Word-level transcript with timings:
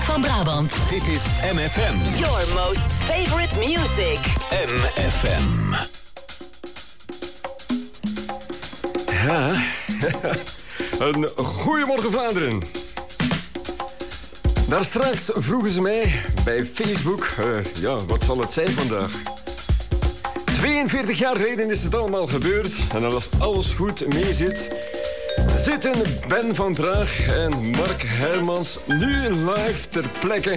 Van 0.00 0.20
Brabant. 0.20 0.72
Dit 0.88 1.06
is 1.06 1.22
MFM. 1.52 2.18
Your 2.18 2.54
most 2.54 2.92
favorite 2.92 3.56
music. 3.58 4.18
MFM. 4.50 5.74
Ja, 9.26 9.52
een 11.06 11.28
goedemorgen 11.36 12.10
Vlaanderen. 12.10 12.62
Daar 14.68 14.84
straks 14.84 15.30
vroegen 15.34 15.70
ze 15.70 15.80
mij 15.80 16.24
bij 16.44 16.64
Facebook, 16.74 17.24
eh, 17.38 17.64
ja, 17.80 17.96
wat 18.04 18.22
zal 18.24 18.40
het 18.40 18.52
zijn 18.52 18.68
vandaag? 18.68 19.10
42 20.44 21.18
jaar 21.18 21.36
geleden 21.36 21.70
is 21.70 21.82
het 21.82 21.94
allemaal 21.94 22.26
gebeurd 22.26 22.74
en 22.92 23.04
als 23.04 23.28
alles 23.38 23.72
goed 23.72 24.06
meezit, 24.06 24.89
zitten 25.64 25.92
Ben 26.28 26.54
van 26.54 26.74
Praag 26.74 27.26
en 27.26 27.70
Mark 27.70 28.02
Hermans 28.06 28.78
nu 28.86 29.30
live 29.30 29.88
ter 29.90 30.04
plekke 30.20 30.52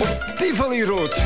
op 0.00 0.34
Tivoli 0.36 0.84
Rood. 0.84 1.18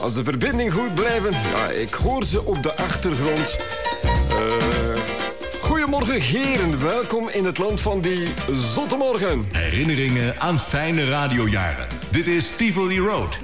Als 0.00 0.14
de 0.14 0.24
verbinding 0.24 0.72
goed 0.72 0.94
blijven, 0.94 1.32
ja, 1.32 1.68
ik 1.68 1.90
hoor 1.90 2.24
ze 2.24 2.44
op 2.44 2.62
de 2.62 2.76
achtergrond. 2.76 3.56
Eh, 4.30 5.00
goedemorgen 5.60 6.20
heren, 6.20 6.82
welkom 6.82 7.28
in 7.28 7.44
het 7.44 7.58
land 7.58 7.80
van 7.80 8.00
die 8.00 8.28
zotte 8.54 8.96
morgen. 8.96 9.44
Herinneringen 9.52 10.40
aan 10.40 10.58
fijne 10.58 11.08
radiojaren. 11.08 11.86
Dit 12.10 12.26
is 12.26 12.56
Tivoli 12.56 12.98
Road. 12.98 13.38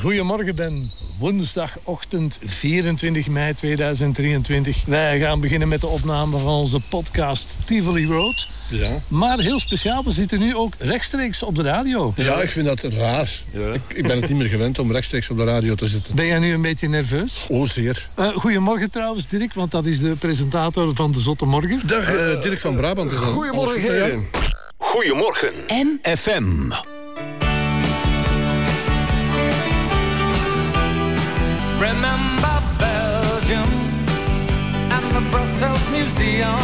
Goedemorgen 0.00 0.56
Ben. 0.56 0.99
Woensdagochtend 1.20 2.38
24 2.44 3.28
mei 3.28 3.54
2023. 3.54 4.82
Wij 4.86 5.18
gaan 5.20 5.40
beginnen 5.40 5.68
met 5.68 5.80
de 5.80 5.86
opname 5.86 6.38
van 6.38 6.52
onze 6.52 6.80
podcast 6.88 7.56
Tivoli 7.64 8.06
Road. 8.06 8.48
Ja. 8.70 9.00
Maar 9.08 9.38
heel 9.38 9.60
speciaal, 9.60 10.04
we 10.04 10.10
zitten 10.10 10.38
nu 10.38 10.56
ook 10.56 10.72
rechtstreeks 10.78 11.42
op 11.42 11.54
de 11.54 11.62
radio. 11.62 12.12
ja, 12.16 12.40
ik 12.40 12.50
vind 12.50 12.66
dat 12.66 12.82
raar. 12.82 13.30
Ja. 13.52 13.72
Ik, 13.72 13.80
ik 13.94 14.06
ben 14.06 14.20
het 14.20 14.28
niet 14.28 14.38
meer 14.38 14.48
gewend 14.48 14.78
om 14.78 14.92
rechtstreeks 14.92 15.30
op 15.30 15.36
de 15.36 15.44
radio 15.44 15.74
te 15.74 15.88
zitten. 15.88 16.14
Ben 16.14 16.26
jij 16.26 16.38
nu 16.38 16.52
een 16.52 16.62
beetje 16.62 16.88
nerveus? 16.88 17.46
Oh, 17.48 17.66
zeer. 17.66 18.08
Eh, 18.16 18.28
goedemorgen 18.28 18.90
trouwens, 18.90 19.26
Dirk, 19.26 19.54
want 19.54 19.70
dat 19.70 19.86
is 19.86 19.98
de 19.98 20.16
presentator 20.16 20.94
van 20.94 21.12
de 21.12 21.20
Zotte 21.20 21.44
Morgen. 21.44 21.80
Dag, 21.86 22.14
eh, 22.14 22.42
Dirk 22.42 22.60
van 22.60 22.76
Brabant. 22.76 23.12
Goedemorgen 23.12 23.58
alles 23.58 23.70
goed 23.70 23.82
met 23.82 23.90
jou? 23.90 24.02
heren. 24.02 24.24
Goedemorgen. 24.78 25.52
FM. 26.02 26.89
Remember 31.80 32.62
Belgium 32.78 33.70
and 34.90 35.14
the 35.14 35.22
Brussels 35.30 35.88
Museum. 35.90 36.58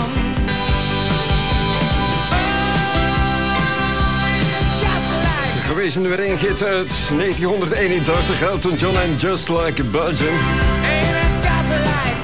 Geweest 5.66 5.98
nummer 5.98 6.18
1 6.18 6.38
hit 6.38 6.62
uit 6.62 7.08
1981, 7.08 8.42
Elton 8.42 8.74
John 8.74 8.96
en 8.96 9.16
Just 9.16 9.48
Like 9.48 9.84
Belgium. 9.84 10.34
like 10.34 10.42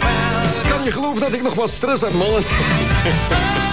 Belgium? 0.00 0.68
Kan 0.68 0.84
je 0.84 0.92
geloven 0.92 1.20
dat 1.20 1.32
ik 1.32 1.42
nog 1.42 1.54
wat 1.54 1.70
stress 1.70 2.02
heb, 2.02 2.12
mannen? 2.12 2.42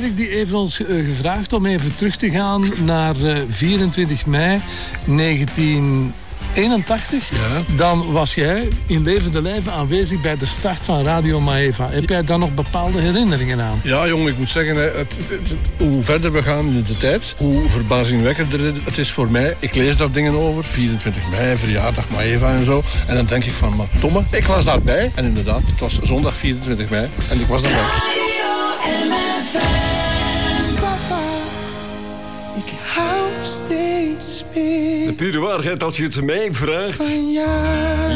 Dirk 0.00 0.16
die 0.16 0.28
heeft 0.28 0.52
ons 0.52 0.82
eh, 0.82 1.04
gevraagd 1.06 1.52
om 1.52 1.66
even 1.66 1.96
terug 1.96 2.16
te 2.16 2.30
gaan 2.30 2.72
naar 2.84 3.14
eh, 3.24 3.36
24 3.48 4.26
mei 4.26 4.60
1981. 5.06 7.30
Ja. 7.30 7.36
Dan 7.76 8.12
was 8.12 8.34
jij 8.34 8.68
in 8.86 9.02
levende 9.02 9.42
lijven 9.42 9.72
aanwezig 9.72 10.20
bij 10.20 10.36
de 10.36 10.46
start 10.46 10.84
van 10.84 11.02
Radio 11.02 11.40
Maeva. 11.40 11.88
Heb 11.90 12.08
jij 12.08 12.24
daar 12.24 12.38
nog 12.38 12.54
bepaalde 12.54 13.00
herinneringen 13.00 13.60
aan? 13.60 13.80
Ja, 13.82 14.06
jongen, 14.08 14.32
ik 14.32 14.38
moet 14.38 14.50
zeggen, 14.50 14.76
hè, 14.76 14.82
het, 14.82 14.96
het- 15.28 15.48
het- 15.48 15.56
hoe 15.78 16.02
verder 16.02 16.32
we 16.32 16.42
gaan 16.42 16.66
in 16.66 16.84
de 16.86 16.96
tijd, 16.96 17.34
hoe 17.36 17.68
verbazingwekkender 17.68 18.60
het 18.84 18.98
is 18.98 19.10
voor 19.10 19.30
mij. 19.30 19.56
Ik 19.58 19.74
lees 19.74 19.96
daar 19.96 20.10
dingen 20.12 20.34
over, 20.34 20.64
24 20.64 21.22
mei, 21.30 21.56
verjaardag 21.56 22.04
Maeva 22.08 22.52
en 22.54 22.64
zo. 22.64 22.82
En 23.06 23.14
dan 23.16 23.26
denk 23.26 23.44
ik 23.44 23.52
van, 23.52 23.76
maar 23.76 23.86
domme, 24.00 24.22
ik 24.30 24.44
was 24.44 24.64
daarbij. 24.64 25.10
En 25.14 25.24
inderdaad, 25.24 25.60
het 25.66 25.80
was 25.80 25.98
zondag 26.02 26.34
24 26.36 26.90
mei 26.90 27.06
en 27.30 27.40
ik 27.40 27.46
was 27.46 27.62
daarbij. 27.62 28.21
Ik 32.56 32.72
hou 32.94 33.30
steeds 33.42 34.44
meer 34.54 35.06
De 35.06 35.14
pure 35.16 35.38
waarheid 35.38 35.82
als 35.82 35.96
je 35.96 36.02
het 36.02 36.22
mij 36.24 36.54
vraagt. 36.54 36.96
van 37.02 37.32
jou. 37.32 38.12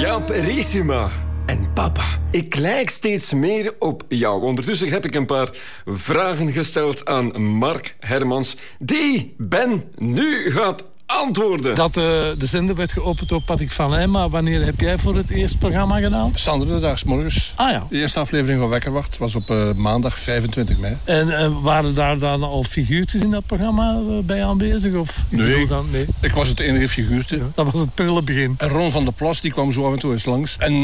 En 1.46 1.72
papa, 1.72 2.04
ik 2.30 2.54
lijk 2.54 2.90
steeds 2.90 3.32
meer 3.32 3.74
op 3.78 4.04
jou. 4.08 4.42
Ondertussen 4.42 4.88
heb 4.88 5.04
ik 5.04 5.14
een 5.14 5.26
paar 5.26 5.48
vragen 5.84 6.52
gesteld 6.52 7.06
aan 7.06 7.42
Mark 7.42 7.96
Hermans, 8.00 8.56
die 8.78 9.34
Ben 9.38 9.82
nu 9.96 10.50
gaat 10.50 10.84
antwoorden. 11.06 11.74
Dat 11.74 11.96
eh, 11.96 12.02
de 12.38 12.46
zender 12.46 12.76
werd 12.76 12.92
geopend 12.92 13.28
door 13.28 13.40
Patrick 13.40 13.70
van 13.70 13.92
Heijn, 13.92 14.10
maar 14.10 14.28
wanneer 14.28 14.64
heb 14.64 14.80
jij 14.80 14.98
voor 14.98 15.16
het 15.16 15.30
eerst 15.30 15.58
programma 15.58 16.00
gedaan? 16.00 16.32
Sander, 16.34 16.68
de 16.68 16.80
daags 16.80 17.04
morgens. 17.04 17.52
Ah 17.56 17.70
ja. 17.70 17.86
De 17.90 17.98
eerste 17.98 18.18
aflevering 18.18 18.60
van 18.60 18.68
Wekkerwacht 18.68 19.18
was 19.18 19.34
op 19.34 19.50
eh, 19.50 19.72
maandag 19.76 20.18
25 20.18 20.78
mei. 20.78 20.96
En 21.04 21.38
eh, 21.38 21.50
waren 21.62 21.94
daar 21.94 22.18
dan 22.18 22.42
al 22.42 22.62
figuurtjes 22.62 23.22
in 23.22 23.30
dat 23.30 23.46
programma 23.46 23.98
bij 24.24 24.44
aanwezig? 24.44 24.94
Of, 24.94 25.22
ik 25.28 25.38
Nee. 25.38 25.66
Dan, 25.66 25.86
nee. 25.90 26.06
Ik 26.20 26.32
was 26.32 26.48
het 26.48 26.60
enige 26.60 26.88
figuurtje. 26.88 27.40
Dat 27.54 27.70
was 27.72 27.80
het 27.80 27.94
prille 27.94 28.22
begin. 28.22 28.54
En 28.58 28.68
Ron 28.68 28.90
van 28.90 29.04
der 29.04 29.12
Plas 29.12 29.40
die 29.40 29.52
kwam 29.52 29.72
zo 29.72 29.86
af 29.86 29.92
en 29.92 29.98
toe 29.98 30.12
eens 30.12 30.24
langs. 30.24 30.56
En 30.58 30.74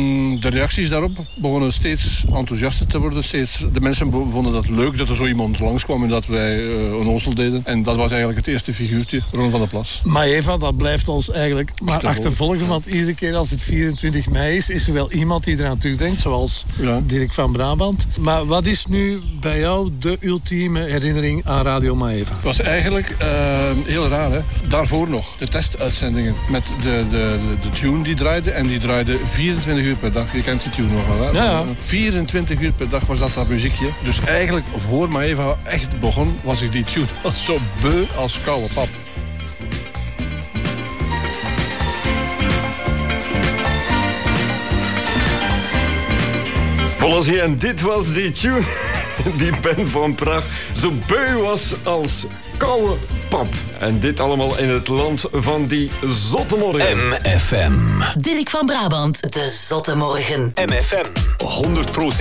de 0.41 0.49
reacties 0.49 0.89
daarop 0.89 1.19
begonnen 1.35 1.73
steeds 1.73 2.25
enthousiaster 2.33 2.87
te 2.87 2.99
worden. 2.99 3.25
Steeds, 3.25 3.65
de 3.73 3.81
mensen 3.81 4.11
vonden 4.11 4.53
dat 4.53 4.69
leuk 4.69 4.99
dat 4.99 5.09
er 5.09 5.17
zo 5.17 5.27
iemand 5.27 5.61
langskwam 5.61 6.03
en 6.03 6.09
dat 6.09 6.27
wij 6.27 6.65
een 7.01 7.07
onzel 7.07 7.35
deden. 7.35 7.63
En 7.65 7.83
dat 7.83 7.97
was 7.97 8.11
eigenlijk 8.11 8.39
het 8.39 8.49
eerste 8.49 8.73
figuurtje, 8.73 9.23
Ron 9.33 9.51
van 9.51 9.61
der 9.61 9.69
Plas. 9.69 10.03
Maar 10.13 10.27
Eva, 10.27 10.57
dat 10.57 10.77
blijft 10.77 11.09
ons 11.09 11.31
eigenlijk 11.31 11.71
maar 11.83 12.07
Achtervolgen. 12.07 12.67
Want 12.67 12.87
iedere 12.87 13.15
keer 13.15 13.35
als 13.35 13.51
het 13.51 13.63
24 13.63 14.29
mei 14.29 14.57
is, 14.57 14.69
is 14.69 14.87
er 14.87 14.93
wel 14.93 15.13
iemand 15.13 15.45
die 15.45 15.59
eraan 15.59 15.79
terugdenkt. 15.79 16.21
Zoals 16.21 16.65
Ja. 16.81 17.01
Dirk 17.07 17.33
van 17.33 17.53
Brabant. 17.53 18.07
Maar 18.21 18.47
wat 18.47 18.65
is 18.65 18.87
nu 18.87 19.21
bij 19.41 19.59
jou 19.59 19.91
de 20.01 20.19
ultieme 20.21 20.81
herinnering 20.81 21.47
aan 21.47 21.65
Radio 21.65 21.95
Maeva? 21.95 22.35
Het 22.35 22.43
was 22.43 22.61
eigenlijk 22.61 23.15
eh, 23.19 23.29
heel 23.85 24.09
raar, 24.09 24.31
hè. 24.31 24.41
Daarvoor 24.69 25.09
nog, 25.09 25.37
de 25.39 25.49
testuitzendingen 25.49 26.35
met 26.51 26.67
de, 26.67 26.75
de, 26.83 27.07
de, 27.11 27.39
de 27.63 27.71
tune 27.81 28.03
die 28.03 28.15
draaide. 28.15 28.51
En 28.51 28.67
die 28.67 28.79
draaide 28.79 29.19
24 29.25 29.85
uur 29.85 29.97
per 29.97 30.13
dag. 30.13 30.33
Je 30.33 30.43
kent 30.43 30.63
die 30.63 30.71
tune 30.73 30.93
nog 30.93 31.07
wel, 31.07 31.27
hè? 31.27 31.31
Ja, 31.31 31.45
ja. 31.45 31.65
24 31.79 32.61
uur 32.61 32.73
per 32.73 32.89
dag 32.89 33.07
was 33.07 33.19
dat 33.19 33.35
dat 33.35 33.49
muziekje. 33.49 33.89
Dus 34.05 34.21
eigenlijk, 34.21 34.67
voor 34.77 35.09
Maeva 35.09 35.57
echt 35.63 36.01
begon, 36.01 36.39
was 36.43 36.63
ik 36.63 36.73
die 36.73 36.85
tune 36.85 37.07
al 37.23 37.31
zo 37.31 37.59
beu 37.81 38.05
als 38.17 38.41
koude 38.41 38.73
pap. 38.75 38.89
Volgens 47.03 47.27
je, 47.27 47.41
en 47.41 47.59
dit 47.59 47.81
was 47.81 48.13
die 48.13 48.33
tune 48.33 48.61
die 49.39 49.53
Ben 49.61 49.89
van 49.89 50.15
Praag 50.15 50.47
zo 50.77 50.93
beu 51.07 51.35
was 51.35 51.75
als 51.83 52.27
koude 52.57 52.95
pap. 53.29 53.47
En 53.79 54.01
dit 54.01 54.21
allemaal 54.21 54.59
in 54.59 54.69
het 54.69 54.89
land 54.89 55.25
van 55.33 55.67
die 55.67 55.91
zotte 56.07 56.57
morgen. 56.57 57.09
MFM. 57.09 57.73
Dirk 58.21 58.51
van 58.51 58.67
Brabant, 58.67 59.33
de 59.33 59.49
Zotte 59.67 59.97
Morgen. 59.97 60.53
MFM. 60.55 61.05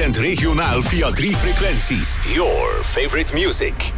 100% 0.08 0.20
regionaal 0.20 0.82
via 0.82 1.12
drie 1.12 1.36
frequenties. 1.36 2.20
Your 2.34 2.84
favorite 2.84 3.34
music. 3.34 3.94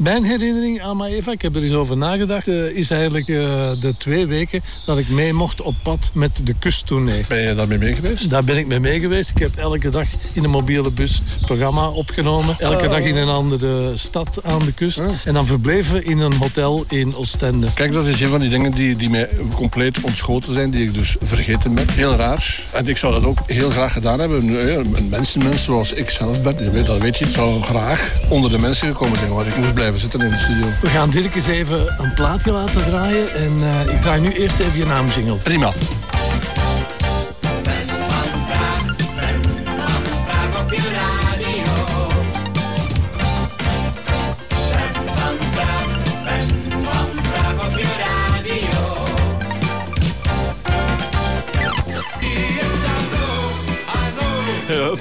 Mijn 0.00 0.24
herinnering 0.24 0.82
aan 0.82 0.96
Maeva, 0.96 1.32
ik 1.32 1.42
heb 1.42 1.56
er 1.56 1.62
eens 1.62 1.72
over 1.72 1.96
nagedacht, 1.96 2.48
eh, 2.48 2.64
is 2.64 2.90
eigenlijk 2.90 3.28
eh, 3.28 3.36
de 3.80 3.94
twee 3.98 4.26
weken 4.26 4.60
dat 4.86 4.98
ik 4.98 5.08
mee 5.08 5.32
mocht 5.32 5.62
op 5.62 5.74
pad 5.82 6.10
met 6.14 6.40
de 6.44 6.54
kusttournee. 6.58 7.22
Ben 7.28 7.40
je 7.40 7.54
daarmee 7.54 7.78
mee 7.78 7.94
geweest? 7.94 8.30
Daar 8.30 8.44
ben 8.44 8.56
ik 8.56 8.66
mee 8.66 8.80
mee 8.80 9.00
geweest. 9.00 9.30
Ik 9.30 9.38
heb 9.38 9.56
elke 9.56 9.88
dag 9.88 10.06
in 10.32 10.44
een 10.44 10.50
mobiele 10.50 10.90
bus 10.90 11.22
programma 11.40 11.88
opgenomen. 11.88 12.58
Elke 12.58 12.88
dag 12.88 13.00
in 13.00 13.16
een 13.16 13.28
andere 13.28 13.96
stad 13.96 14.44
aan 14.44 14.58
de 14.58 14.72
kust. 14.72 15.00
En 15.24 15.34
dan 15.34 15.46
verbleven 15.46 15.94
we 15.94 16.04
in 16.04 16.18
een 16.18 16.34
hotel 16.34 16.84
in 16.88 17.14
Oostende. 17.14 17.66
Kijk, 17.74 17.92
dat 17.92 18.06
is 18.06 18.20
een 18.20 18.28
van 18.28 18.40
die 18.40 18.50
dingen 18.50 18.72
die, 18.72 18.96
die 18.96 19.10
mij 19.10 19.28
compleet 19.54 20.00
ontschoten 20.00 20.54
zijn, 20.54 20.70
die 20.70 20.82
ik 20.82 20.94
dus 20.94 21.16
vergeten 21.20 21.74
ben. 21.74 21.84
Heel 21.92 22.14
raar. 22.14 22.60
En 22.72 22.88
ik 22.88 22.96
zou 22.96 23.12
dat 23.12 23.24
ook 23.24 23.38
heel 23.46 23.70
graag 23.70 23.92
gedaan 23.92 24.20
hebben. 24.20 24.48
Een, 24.48 25.08
mensenmens 25.10 25.64
zoals 25.64 25.92
ik 25.92 26.10
zelf 26.10 26.42
ben, 26.42 26.84
dat 26.84 26.98
weet 26.98 27.18
je, 27.18 27.24
ik 27.24 27.32
zou 27.32 27.60
graag 27.60 28.12
onder 28.28 28.50
de 28.50 28.58
mensen 28.58 28.86
gekomen 28.86 29.18
zijn, 29.18 29.32
maar 29.32 29.46
ik 29.46 29.56
moest 29.56 29.74
blijven 29.74 29.89
zitten 29.98 30.20
in 30.20 30.30
de 30.30 30.38
studio. 30.38 30.66
We 30.82 30.88
gaan 30.88 31.10
Dirk 31.10 31.34
eens 31.34 31.46
even 31.46 31.94
een 31.98 32.14
plaatje 32.14 32.52
laten 32.52 32.84
draaien. 32.84 33.34
En 33.34 33.52
eh, 33.60 33.94
ik 33.94 34.02
draai 34.02 34.20
nu 34.20 34.32
eerst 34.32 34.58
even 34.58 34.78
je 34.78 34.86
naamjingle. 34.86 35.34
Prima. 35.34 35.72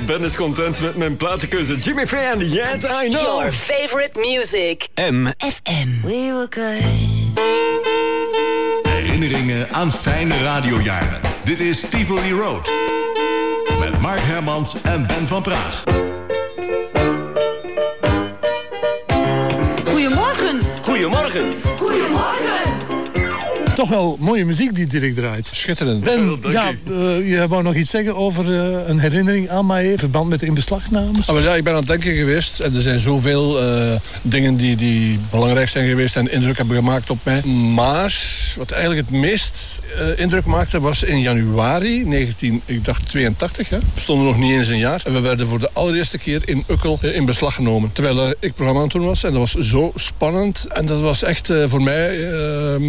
Ben 0.09 0.23
is 0.23 0.35
content 0.35 0.81
met 0.81 0.95
mijn 0.95 1.17
platenkeuze. 1.17 1.77
Jimmy 1.77 2.07
Fan, 2.07 2.49
Yet 2.49 2.83
I 2.83 3.09
Know. 3.09 3.21
Your 3.21 3.51
favorite 3.51 4.19
music. 4.19 4.87
M. 4.95 5.27
FM. 5.27 6.01
We 6.03 6.31
were 6.31 6.47
good. 6.49 6.83
Herinneringen 8.93 9.69
aan 9.71 9.91
fijne 9.91 10.43
radiojaren. 10.43 11.19
Dit 11.43 11.59
is 11.59 11.79
Tivoli 11.89 12.31
Road. 12.31 12.69
Met 13.79 14.01
Mark 14.01 14.21
Hermans 14.21 14.81
en 14.81 15.07
Ben 15.07 15.27
van 15.27 15.41
Praag. 15.41 15.83
Toch 23.79 23.89
wel 23.89 24.17
mooie 24.19 24.45
muziek 24.45 24.75
die 24.75 24.87
Dirk 24.87 25.15
draait. 25.15 25.49
Schitterend. 25.51 26.03
Ben, 26.03 26.39
ja, 26.41 26.67
eh, 26.67 27.29
je 27.29 27.45
wou 27.47 27.63
nog 27.63 27.75
iets 27.75 27.89
zeggen 27.89 28.15
over 28.15 28.45
eh, 28.45 28.87
een 28.87 28.99
herinnering 28.99 29.49
aan 29.49 29.65
mij 29.65 29.91
in 29.91 29.97
verband 29.97 30.29
met 30.29 30.39
de 30.39 30.45
inbeslagnames? 30.45 31.27
Ah, 31.27 31.35
maar 31.35 31.43
ja, 31.43 31.55
ik 31.55 31.63
ben 31.63 31.73
aan 31.73 31.79
het 31.79 31.87
denken 31.87 32.15
geweest. 32.15 32.59
En 32.59 32.75
er 32.75 32.81
zijn 32.81 32.99
zoveel 32.99 33.61
eh, 33.61 33.95
dingen 34.21 34.57
die, 34.57 34.75
die 34.75 35.19
belangrijk 35.29 35.69
zijn 35.69 35.89
geweest 35.89 36.15
en 36.15 36.31
indruk 36.31 36.57
hebben 36.57 36.75
gemaakt 36.75 37.09
op 37.09 37.17
mij. 37.23 37.43
Maar 37.73 38.23
wat 38.57 38.71
eigenlijk 38.71 39.09
het 39.09 39.19
meest 39.19 39.81
eh, 39.97 40.19
indruk 40.19 40.45
maakte 40.45 40.81
was 40.81 41.03
in 41.03 41.19
januari 41.19 42.03
19, 42.05 42.61
ik 42.65 42.85
dacht 42.85 43.09
82. 43.09 43.69
Hè. 43.69 43.77
We 43.77 43.99
stonden 43.99 44.25
nog 44.25 44.37
niet 44.37 44.51
eens 44.51 44.67
een 44.67 44.77
jaar. 44.77 45.01
En 45.05 45.13
we 45.13 45.19
werden 45.19 45.47
voor 45.47 45.59
de 45.59 45.69
allereerste 45.73 46.17
keer 46.17 46.41
in 46.45 46.63
Ukkel 46.67 46.99
in 47.01 47.25
beslag 47.25 47.55
genomen. 47.55 47.91
Terwijl 47.91 48.33
ik 48.39 48.53
programma 48.53 48.79
aan 48.79 48.87
het 48.87 48.95
doen 48.95 49.05
was. 49.05 49.23
En 49.23 49.31
dat 49.31 49.39
was 49.39 49.67
zo 49.69 49.91
spannend. 49.95 50.65
En 50.69 50.85
dat 50.85 51.01
was 51.01 51.23
echt 51.23 51.49
eh, 51.49 51.63
voor 51.67 51.81
mij 51.81 52.23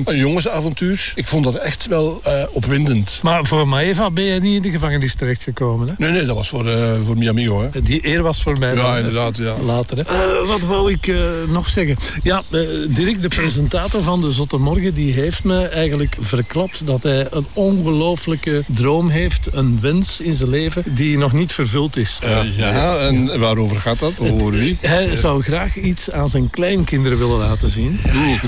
een 0.04 0.16
jongensavontuur. 0.16 0.78
Ik 1.14 1.26
vond 1.26 1.44
dat 1.44 1.54
echt 1.54 1.86
wel 1.86 2.20
eh, 2.24 2.42
opwindend. 2.52 3.20
Maar 3.22 3.44
voor 3.44 3.68
Maeva 3.68 4.10
ben 4.10 4.24
je 4.24 4.40
niet 4.40 4.56
in 4.56 4.62
de 4.62 4.70
gevangenis 4.70 5.14
terechtgekomen, 5.14 5.88
hè? 5.88 5.94
Nee, 5.98 6.10
nee, 6.10 6.24
dat 6.24 6.36
was 6.36 6.48
voor, 6.48 6.68
eh 6.68 7.00
voor 7.04 7.16
mi 7.16 7.28
amigo. 7.28 7.62
Hè. 7.62 7.82
Die 7.82 8.06
eer 8.06 8.22
was 8.22 8.42
voor 8.42 8.58
mij. 8.58 8.74
Ja, 8.74 8.82
dan, 8.82 8.96
inderdaad. 8.96 9.36
Ja. 9.36 9.54
Later, 9.64 9.96
hè. 9.96 10.02
Eh, 10.02 10.46
wat 10.46 10.60
wou 10.60 10.92
ik 10.92 11.06
eh, 11.06 11.20
nog 11.48 11.68
zeggen? 11.68 11.96
Ja, 12.22 12.42
eh, 12.50 12.60
Dirk, 12.88 13.22
de 13.22 13.28
presentator 13.28 14.02
van 14.02 14.20
de 14.20 14.32
Zotte 14.32 14.56
Morgen, 14.56 14.94
die 14.94 15.12
heeft 15.12 15.44
me 15.44 15.66
eigenlijk 15.66 16.16
verklapt 16.20 16.86
dat 16.86 17.02
hij 17.02 17.26
een 17.30 17.46
ongelooflijke 17.52 18.64
droom 18.66 19.08
heeft, 19.08 19.48
een 19.52 19.78
wens 19.80 20.20
in 20.20 20.34
zijn 20.34 20.50
leven 20.50 20.82
die 20.94 21.18
nog 21.18 21.32
niet 21.32 21.52
vervuld 21.52 21.96
is. 21.96 22.18
Ja, 22.56 22.98
en 22.98 23.40
waarover 23.40 23.80
gaat 23.80 23.98
dat? 23.98 24.12
Over 24.18 24.50
wie? 24.50 24.78
Hij 24.80 25.16
zou 25.16 25.42
graag 25.42 25.76
iets 25.76 26.10
aan 26.10 26.28
zijn 26.28 26.50
kleinkinderen 26.50 27.18
willen 27.18 27.38
laten 27.38 27.70
zien. 27.70 28.00
Oeh, 28.14 28.42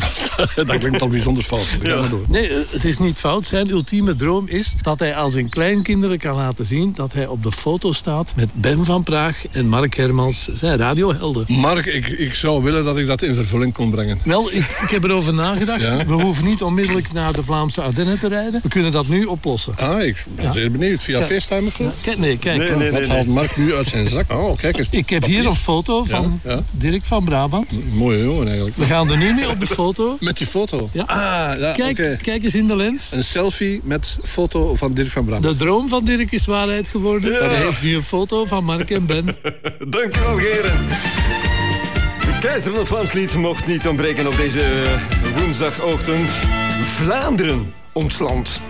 dat 0.67 0.79
klinkt 0.79 1.02
al 1.02 1.08
bijzonder 1.08 1.44
fout. 1.44 1.67
Ga 1.82 2.00
maar 2.00 2.11
Nee, 2.29 2.49
eh, 2.49 2.59
het 2.71 2.85
is 2.85 2.99
niet 2.99 3.19
fout. 3.19 3.47
Zijn 3.47 3.71
ultieme 3.71 4.15
droom 4.15 4.49
is 4.49 4.75
dat 4.83 4.99
hij 4.99 5.15
aan 5.15 5.31
zijn 5.31 5.49
kleinkinderen 5.49 6.19
kan 6.19 6.37
laten 6.37 6.65
zien 6.67 6.93
dat 6.95 7.13
hij 7.13 7.27
op 7.27 7.43
de 7.43 7.53
foto 7.53 7.93
staat 7.93 8.33
met 8.37 8.49
Ben 8.55 8.85
van 8.85 9.03
Praag 9.03 9.45
en 9.51 9.67
Mark 9.69 9.95
Hermans, 9.95 10.49
zijn 10.53 10.79
radiohelden. 10.79 11.45
Mark, 11.49 11.87
ik, 11.87 12.09
ik 12.09 12.35
zou 12.35 12.63
willen 12.63 12.85
dat 12.85 12.99
ik 12.99 13.07
dat 13.07 13.23
in 13.23 13.35
vervulling 13.35 13.73
kon 13.73 13.91
brengen. 13.91 14.19
Wel, 14.25 14.53
ik, 14.53 14.79
ik 14.83 14.91
heb 14.91 15.05
erover 15.05 15.35
nagedacht. 15.35 15.85
Ja? 15.85 16.07
We 16.07 16.13
hoeven 16.13 16.45
niet 16.45 16.63
onmiddellijk 16.63 17.13
naar 17.13 17.33
de 17.33 17.43
Vlaamse 17.43 17.81
Ardennen 17.83 18.19
te 18.19 18.29
rijden. 18.29 18.61
We 18.63 18.69
kunnen 18.69 18.93
dat 18.93 19.09
nu 19.09 19.25
oplossen. 19.25 19.77
Ah, 19.77 20.03
ik 20.03 20.25
ben 20.37 20.53
zeer 20.53 20.71
benieuwd. 20.71 21.03
Via 21.03 21.19
Ja. 21.19 21.25
FaceTime 21.25 21.67
of 21.67 21.75
zo? 21.75 21.83
Ja, 21.85 21.93
kijk, 22.01 22.19
nee, 22.19 22.39
kijk. 22.39 22.59
Nee, 22.59 22.71
nee, 22.71 22.91
Wat 22.91 23.01
nee. 23.01 23.09
haalt 23.11 23.27
Mark 23.27 23.57
nu 23.57 23.75
uit 23.75 23.89
zijn 23.89 24.09
zak? 24.09 24.33
Oh, 24.33 24.57
kijk 24.57 24.79
eens. 24.79 24.89
Ik 24.91 25.11
heb 25.11 25.25
hier 25.25 25.47
een 25.47 25.57
foto 25.57 26.05
van 26.05 26.41
Ja, 26.45 26.51
ja. 26.51 26.63
Dirk 26.71 27.05
van 27.05 27.25
Brabant. 27.25 27.79
Mooie 27.95 28.25
jongen 28.25 28.47
eigenlijk. 28.47 28.77
We 28.77 28.85
gaan 28.85 29.11
er 29.11 29.17
nu 29.17 29.33
mee 29.35 29.49
op 29.51 29.61
de 29.61 29.67
foto. 29.67 30.17
Met 30.21 30.39
die 30.39 30.47
foto? 30.47 30.89
Ja. 30.93 31.03
Ah, 31.03 31.59
ja, 31.61 31.73
Kijk. 31.73 32.12
kijk 32.23 32.44
eens 32.44 32.55
in 32.55 32.67
de 32.67 32.76
lens. 32.76 33.12
Een 33.12 33.25
selfie 33.25 33.81
met 33.85 34.19
foto 34.25 34.75
van 34.75 34.94
Dirk 34.94 35.11
van 35.11 35.25
Brabant. 35.25 35.59
De 35.59 35.64
droom 35.64 35.88
van 35.88 36.05
Dirk 36.05 36.32
is 36.32 36.47
waarheid 36.47 36.88
geworden. 36.88 37.31
Maar 37.31 37.50
hij 37.50 37.64
heeft 37.64 37.82
nu 37.82 37.94
een 37.94 38.03
foto 38.03 38.44
van 38.44 38.64
Mark 38.64 38.91
en 38.91 39.06
Ben. 39.06 39.25
Dankjewel, 39.88 40.37
heren. 40.37 40.88
De 42.20 42.38
keizer 42.41 42.70
van 42.70 42.79
het 42.79 42.88
Vlaams 42.88 43.12
lied 43.12 43.35
mocht 43.35 43.67
niet 43.67 43.88
ontbreken 43.88 44.26
op 44.26 44.37
deze 44.37 44.61
eh, 44.61 45.38
woensdagochtend. 45.38 46.31
Vlaanderen, 46.82 47.73
ons 47.93 48.19
land. 48.19 48.61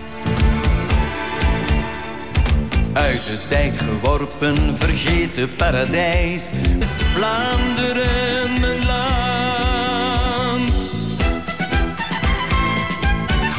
Uit 2.93 3.25
de 3.25 3.45
dijk 3.49 3.73
geworpen, 3.77 4.77
vergeten 4.77 5.55
paradijs 5.55 6.49
is 6.51 6.87
Vlaanderen 7.13 8.59
mijn 8.59 8.85
land. 8.85 9.12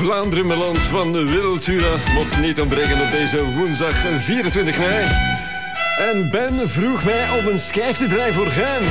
Vlaanderen, 0.04 0.46
mijn 0.46 0.58
land 0.58 0.78
van 0.78 1.26
Wiltura, 1.26 1.96
mocht 2.14 2.40
niet 2.40 2.60
ontbreken 2.60 3.00
op 3.00 3.10
deze 3.10 3.50
woensdag 3.50 3.94
24 4.18 4.78
mei. 4.78 5.06
En 5.98 6.30
Ben 6.30 6.70
vroeg 6.70 7.04
mij 7.04 7.38
om 7.38 7.46
een 7.46 7.58
schijf 7.58 7.96
te 7.96 8.06
draaien 8.06 8.34
voor 8.34 8.46
Gent. 8.46 8.84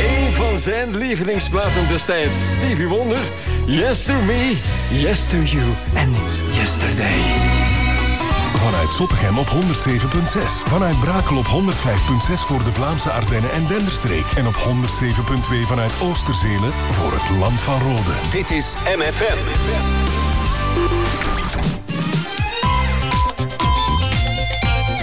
Een 0.00 0.32
van 0.32 0.58
zijn 0.58 0.96
lievelingsplaten 0.96 1.88
destijds. 1.88 2.52
Stevie 2.52 2.88
Wonder, 2.88 3.18
Yes 3.66 4.04
to 4.04 4.14
Me, 4.14 4.56
Yes 4.90 5.28
to 5.28 5.36
You 5.36 5.64
en 5.94 6.14
Yesterday. 6.54 7.67
Vanuit 8.56 8.88
Zottegem 8.88 9.38
op 9.38 9.48
107.6. 9.48 9.58
Vanuit 10.64 11.00
Brakel 11.00 11.36
op 11.36 11.46
105.6 11.46 12.32
voor 12.34 12.64
de 12.64 12.72
Vlaamse 12.72 13.10
Ardennen 13.10 13.52
en 13.52 13.66
Denderstreek. 13.66 14.24
En 14.36 14.46
op 14.46 14.54
107.2 14.54 14.60
vanuit 15.66 15.92
Oosterzelen 16.02 16.72
voor 16.90 17.12
het 17.12 17.38
Land 17.38 17.60
van 17.60 17.80
Rode. 17.80 18.12
Dit 18.30 18.50
is 18.50 18.74
MFM. 18.96 19.38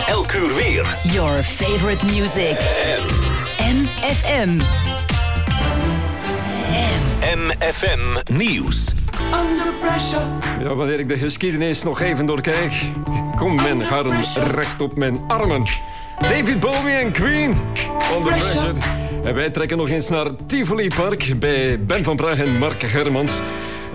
Elk 0.07 0.33
uur 0.33 0.56
weer. 0.56 0.95
Your 1.03 1.44
favorite 1.44 2.06
music. 2.06 2.57
MFM. 3.59 4.59
MFM 7.36 8.33
Nieuws. 8.33 8.94
Under 9.33 9.74
pressure. 9.80 10.24
Ja, 10.59 10.75
wanneer 10.75 11.00
ik 11.00 11.07
de 11.07 11.18
geschiedenis 11.18 11.83
nog 11.83 12.01
even 12.01 12.25
doorkijk, 12.25 12.74
komt 13.35 13.61
mijn 13.61 13.81
haren 13.81 14.23
recht 14.51 14.81
op 14.81 14.95
mijn 14.95 15.19
armen. 15.27 15.63
David 16.19 16.59
Bowie 16.59 16.93
en 16.93 17.11
Queen, 17.11 17.55
Under 18.17 18.31
Pressure. 18.31 18.74
En 19.24 19.36
wij 19.36 19.50
trekken 19.50 19.77
nog 19.77 19.89
eens 19.89 20.10
naar 20.10 20.27
Tivoli 20.45 20.88
Park 20.88 21.33
bij 21.39 21.79
Ben 21.86 22.03
van 22.03 22.15
Praag 22.15 22.38
en 22.38 22.57
Mark 22.57 22.83
Germans. 22.83 23.41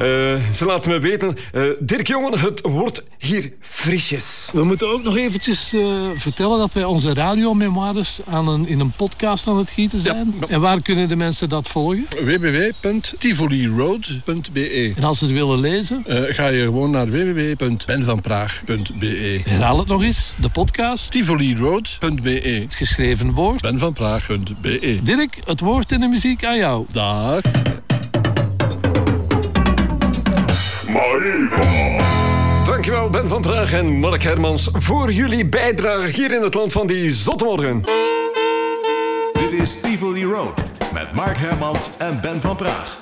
Eh, 0.00 0.06
ze 0.54 0.64
laten 0.64 0.90
me 0.90 0.98
weten, 0.98 1.36
eh, 1.52 1.62
Dirk 1.78 2.06
Jongen, 2.06 2.38
het 2.38 2.60
wordt 2.62 3.04
hier 3.18 3.52
frisjes. 3.60 4.50
We 4.52 4.64
moeten 4.64 4.88
ook 4.92 5.02
nog 5.02 5.16
eventjes 5.16 5.72
eh, 5.72 5.80
vertellen 6.14 6.58
dat 6.58 6.72
wij 6.72 6.84
onze 6.84 7.14
radiomemoires 7.14 8.20
aan 8.28 8.48
een, 8.48 8.66
in 8.68 8.80
een 8.80 8.90
podcast 8.90 9.46
aan 9.46 9.56
het 9.58 9.70
gieten 9.70 10.00
zijn. 10.00 10.34
Ja. 10.40 10.46
En 10.48 10.60
waar 10.60 10.82
kunnen 10.82 11.08
de 11.08 11.16
mensen 11.16 11.48
dat 11.48 11.68
volgen? 11.68 12.06
www.tivoliroad.be 12.24 14.92
En 14.96 15.04
als 15.04 15.18
ze 15.18 15.24
het 15.24 15.32
willen 15.32 15.60
lezen, 15.60 16.04
Eh, 16.06 16.22
Ga 16.34 16.46
je 16.46 16.62
gewoon 16.62 16.90
naar 16.90 17.10
www.benvanpraag.be 17.10 19.40
herhaal 19.44 19.78
het 19.78 19.86
nog 19.88 20.02
eens. 20.02 20.34
De 20.40 20.48
podcast, 20.48 21.10
tivoliroad.be 21.10 22.30
het 22.62 22.74
geschreven 22.74 23.32
woord. 23.32 23.60
benvanpraag.be 23.60 24.98
Dirk, 25.02 25.38
het 25.44 25.60
woord 25.60 25.92
en 25.92 26.00
de 26.00 26.08
muziek 26.08 26.44
aan 26.44 26.56
jou. 26.56 26.84
Dag. 26.92 27.40
Dankjewel 32.64 33.10
Ben 33.10 33.28
van 33.28 33.40
Praag 33.40 33.72
en 33.72 33.98
Mark 33.98 34.22
Hermans 34.22 34.68
voor 34.72 35.12
jullie 35.12 35.48
bijdrage 35.48 36.06
hier 36.06 36.32
in 36.32 36.42
het 36.42 36.54
land 36.54 36.72
van 36.72 36.86
die 36.86 37.10
zotmorgen. 37.10 37.84
Dit 39.32 39.52
is 39.52 39.80
Tivoli 39.80 40.24
Road. 40.24 40.54
Met 40.92 41.12
Mark 41.14 41.36
Hermans 41.36 41.90
en 41.98 42.20
Ben 42.20 42.40
van 42.40 42.56
Praag. 42.56 43.00